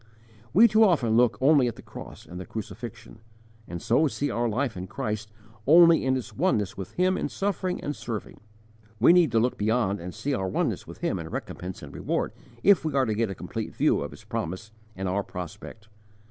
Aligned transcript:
_We 0.51 0.67
too 0.67 0.83
often 0.83 1.15
look 1.15 1.37
only 1.39 1.67
at 1.67 1.75
the 1.75 1.83
cross 1.83 2.25
and 2.25 2.39
the 2.39 2.45
crucifixion, 2.47 3.19
and 3.67 3.79
so 3.79 4.07
see 4.07 4.31
our 4.31 4.49
life 4.49 4.75
in 4.75 4.87
Christ 4.87 5.31
only 5.67 6.03
in 6.03 6.17
its 6.17 6.33
oneness 6.35 6.75
with 6.75 6.93
Him 6.93 7.19
in 7.19 7.29
suffering 7.29 7.79
and 7.81 7.95
serving; 7.95 8.39
we 8.99 9.13
need 9.13 9.31
to 9.31 9.39
look 9.39 9.59
beyond 9.59 9.99
and 9.99 10.11
see 10.11 10.33
our 10.33 10.47
oneness 10.47 10.87
with 10.87 11.01
Him 11.01 11.19
in 11.19 11.29
recompense 11.29 11.83
and 11.83 11.93
reward, 11.93 12.33
if 12.63 12.83
we 12.83 12.95
are 12.95 13.05
to 13.05 13.13
get 13.13 13.29
a 13.29 13.35
complete 13.35 13.75
view 13.75 14.01
of 14.01 14.09
His 14.09 14.23
promise 14.23 14.71
and 14.95 15.07
our 15.07 15.21
prospect. 15.21 15.87